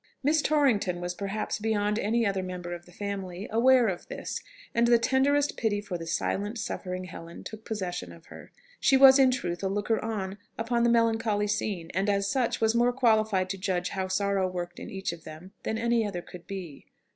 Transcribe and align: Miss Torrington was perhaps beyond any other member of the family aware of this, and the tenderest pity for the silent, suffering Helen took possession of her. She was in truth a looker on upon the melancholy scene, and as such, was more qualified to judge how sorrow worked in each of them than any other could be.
Miss 0.23 0.41
Torrington 0.41 0.99
was 0.99 1.13
perhaps 1.13 1.59
beyond 1.59 1.99
any 1.99 2.25
other 2.25 2.41
member 2.41 2.73
of 2.73 2.87
the 2.87 2.91
family 2.91 3.47
aware 3.51 3.87
of 3.87 4.07
this, 4.07 4.41
and 4.73 4.87
the 4.87 4.97
tenderest 4.97 5.57
pity 5.57 5.79
for 5.79 5.95
the 5.99 6.07
silent, 6.07 6.57
suffering 6.57 7.03
Helen 7.03 7.43
took 7.43 7.63
possession 7.63 8.11
of 8.11 8.25
her. 8.25 8.51
She 8.79 8.97
was 8.97 9.19
in 9.19 9.29
truth 9.29 9.61
a 9.61 9.67
looker 9.67 10.03
on 10.03 10.39
upon 10.57 10.81
the 10.81 10.89
melancholy 10.89 11.45
scene, 11.45 11.91
and 11.93 12.09
as 12.09 12.27
such, 12.27 12.59
was 12.59 12.73
more 12.73 12.91
qualified 12.93 13.47
to 13.51 13.59
judge 13.59 13.89
how 13.89 14.07
sorrow 14.07 14.47
worked 14.47 14.79
in 14.79 14.89
each 14.89 15.13
of 15.13 15.23
them 15.23 15.51
than 15.61 15.77
any 15.77 16.03
other 16.03 16.23
could 16.23 16.47
be. 16.47 16.87